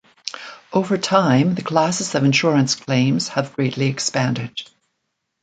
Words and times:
Over 0.73 0.97
time, 0.97 1.53
the 1.53 1.61
classes 1.61 2.15
of 2.15 2.23
insurance 2.23 2.73
claims 2.73 3.27
have 3.27 3.53
greatly 3.55 3.85
expanded. 3.85 4.63